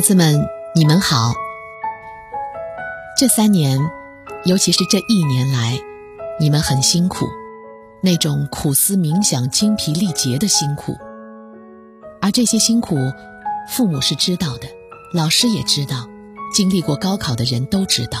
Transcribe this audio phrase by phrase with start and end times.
[0.00, 1.34] 孩子们，你们好。
[3.18, 3.78] 这三年，
[4.46, 5.78] 尤其是这一年来，
[6.40, 7.26] 你们很辛苦，
[8.00, 10.96] 那种苦思冥想、精疲力竭的辛苦。
[12.22, 12.96] 而这些辛苦，
[13.68, 14.68] 父母是知道的，
[15.12, 16.08] 老师也知道，
[16.50, 18.20] 经历过高考的人都知道。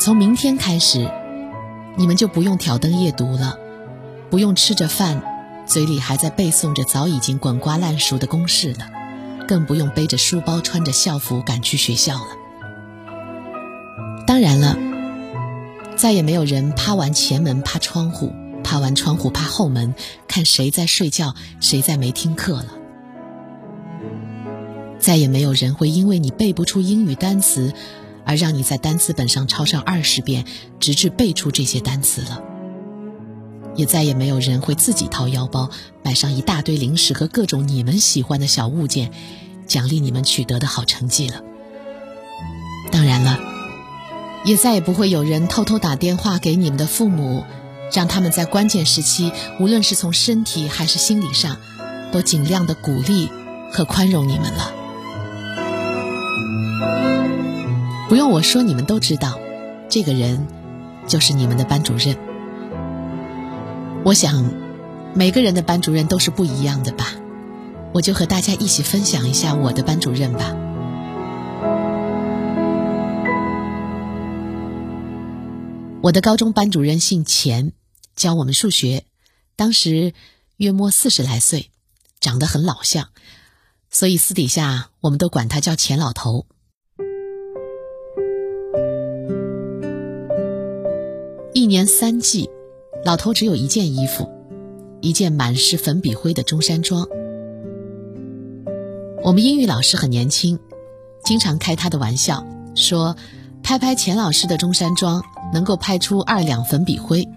[0.00, 1.10] 从明天开始，
[1.96, 3.58] 你们就不用挑灯夜读了，
[4.30, 5.22] 不用吃着饭，
[5.66, 8.88] 嘴里还在背诵着早已经滚瓜烂熟的公式了，
[9.48, 12.28] 更不用背着书包、穿着校服赶去学校了。
[14.26, 14.76] 当然了，
[15.96, 18.32] 再也没有人趴完前门趴窗户，
[18.62, 19.94] 趴完窗户趴后门，
[20.28, 22.66] 看谁在睡觉，谁在没听课了。
[24.98, 27.72] 再也没有人会因为你背不出英语单词。
[28.26, 30.46] 而让你在单词本上抄上二十遍，
[30.80, 32.42] 直至背出这些单词了。
[33.76, 35.70] 也再也没有人会自己掏腰包，
[36.02, 39.10] 买上一大堆零食和各种你们喜欢的小物件，
[39.66, 41.42] 奖励你们取得的好成绩了。
[42.92, 43.38] 当然了，
[44.44, 47.42] 也再也不会有人偷偷打电话给你们的父母，
[47.92, 51.56] 让他们在关键时期，无论是从身体还是心理上，
[52.12, 53.30] 都尽量的鼓励
[53.72, 54.72] 和宽容你们了。
[58.08, 59.38] 不用我说，你们都知道，
[59.88, 60.46] 这个人
[61.08, 62.16] 就是你们的班主任。
[64.04, 64.52] 我想，
[65.14, 67.14] 每个人的班主任都是不一样的吧。
[67.94, 70.54] 我就和大家一起分享一下我的班主任吧。
[76.02, 77.72] 我的高中班主任姓钱，
[78.14, 79.04] 教我们数学，
[79.56, 80.12] 当时
[80.58, 81.70] 约莫四十来岁，
[82.20, 83.08] 长得很老相，
[83.90, 86.44] 所以私底下我们都管他叫钱老头。
[91.54, 92.50] 一年三季，
[93.04, 94.30] 老头只有一件衣服，
[95.02, 97.06] 一件满是粉笔灰的中山装。
[99.22, 100.58] 我们英语老师很年轻，
[101.22, 103.14] 经常开他的玩笑，说
[103.62, 107.28] 拍拍钱老师的中山装，能够拍出二两粉笔灰。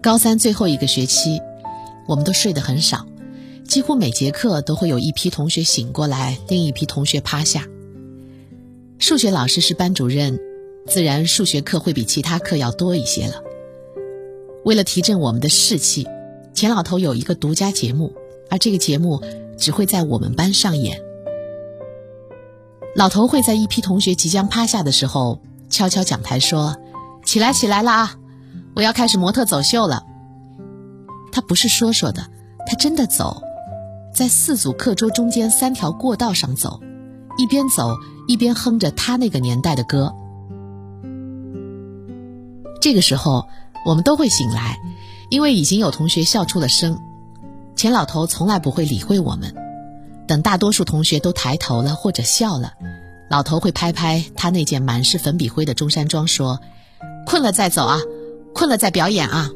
[0.00, 1.40] 高三最后一个学期，
[2.06, 3.04] 我们都睡得很少，
[3.64, 7.66] 几乎每节课都会有一批同学醒过来，另一批同学趴下。
[9.00, 10.38] 数学老师是班主任，
[10.88, 13.42] 自然数学课会比其他课要多一些了。
[14.64, 16.06] 为了提振我们的士气，
[16.54, 18.12] 钱老头有一个独家节目，
[18.50, 19.22] 而这个节目
[19.56, 21.00] 只会在我们班上演。
[22.96, 25.40] 老头会在一批同学即将趴下的时候，
[25.70, 26.76] 敲敲讲台说
[27.24, 28.16] ：“起来，起来了啊！
[28.74, 30.04] 我要开始模特走秀了。”
[31.30, 32.26] 他不是说说的，
[32.66, 33.42] 他真的走，
[34.14, 36.80] 在四组课桌中间三条过道上走，
[37.36, 37.94] 一边走。
[38.30, 40.14] 一边哼着他那个年代的歌，
[42.80, 43.48] 这个时候
[43.84, 44.78] 我们都会醒来，
[45.30, 46.98] 因为已经有同学笑出了声。
[47.76, 49.54] 钱老头从来不会理会我们，
[50.26, 52.72] 等大多数同学都抬头了或者笑了，
[53.30, 56.60] 老头会拍拍他那件满是粉笔灰的中山装，说
[57.24, 58.00] ：“困了再走啊，
[58.52, 59.50] 困了再表演啊。”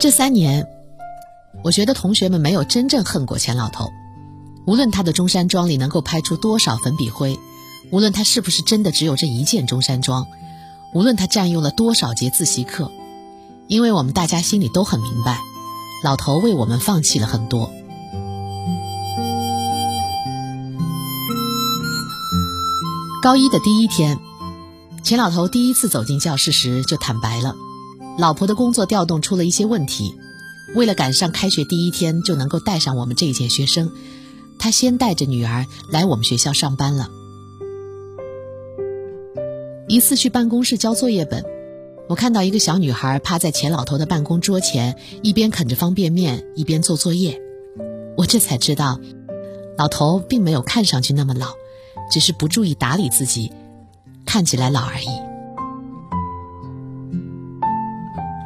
[0.00, 0.66] 这三年，
[1.64, 3.90] 我觉得同学们没有真正恨过钱老头。
[4.66, 7.38] 无论他的中山装里能够拍出多少粉笔灰，
[7.90, 10.26] 无论他是不是真的只有这一件中山装，
[10.92, 12.90] 无论他占用了多少节自习课，
[13.68, 15.40] 因为我们大家心里都很明白，
[16.02, 17.70] 老头为我们放弃了很多。
[23.22, 24.18] 高一的第一天，
[25.02, 27.54] 钱老头第一次走进教室时就坦白了，
[28.18, 30.14] 老婆的工作调动出了一些问题，
[30.74, 33.90] 为了赶上开学第一天就能够带上我们这一届学生。
[34.58, 37.10] 他先带着女儿来我们学校上班了。
[39.96, 41.42] 一次去办公室交作业本，
[42.06, 47.40] 我看到一个小女孩趴在钱老头的办公桌前，一边啃着方便面，一边做作业。
[48.14, 49.00] 我这才知道，
[49.78, 51.46] 老头并没有看上去那么老，
[52.10, 53.50] 只是不注意打理自己，
[54.26, 55.08] 看起来老而已。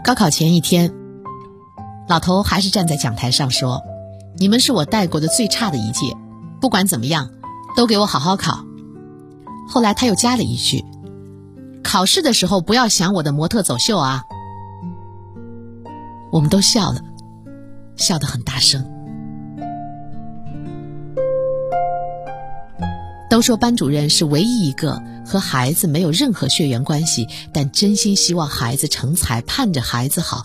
[0.04, 0.94] 高考前一天，
[2.08, 3.82] 老头还是站在讲台上说。
[4.38, 6.16] 你们是我带过的最差的一届，
[6.60, 7.28] 不管怎么样，
[7.76, 8.64] 都给我好好考。
[9.68, 10.84] 后来他又加了一句
[11.82, 14.24] ：“考试的时候不要想我的模特走秀啊。”
[16.30, 17.00] 我们都笑了，
[17.96, 18.84] 笑得很大声。
[23.28, 30.44] 都说班主任是唯一一个和孩子没有任何血缘关系，但真心希望孩子成才、盼着孩子好、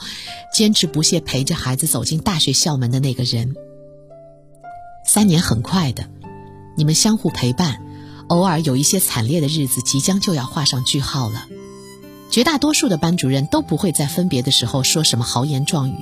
[0.53, 3.55] 坚持不懈陪着孩子走进大学校门的那个人。
[5.03, 6.07] 三年很快的，
[6.77, 7.81] 你们相互陪伴，
[8.27, 11.47] 偶尔有一些惨烈的日子即将就要画上句号了。
[12.31, 15.95] 绝大多数的班主任都不会在分别的时候说什么豪言壮语，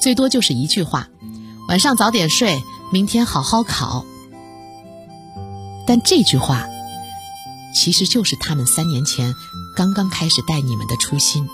[0.00, 1.08] 最多就是一句话
[1.68, 4.04] ：“晚上早点睡，明天好好考。”
[5.86, 6.66] 但这句话，
[7.74, 9.34] 其实就是他们三年前
[9.76, 11.48] 刚刚开始带你们的初心。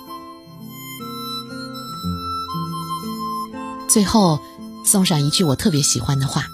[3.89, 4.41] 最后，
[4.85, 6.47] 送上一句我特别喜欢的话：“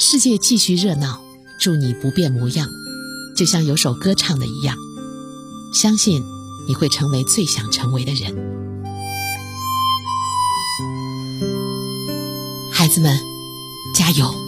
[0.00, 1.20] 世界继续热闹，
[1.58, 2.68] 祝你不变模样，
[3.36, 4.76] 就像有首歌唱的一样，
[5.72, 6.22] 相信
[6.66, 8.32] 你会成为最想成为的人。”
[12.72, 13.18] 孩子们，
[13.94, 14.47] 加油！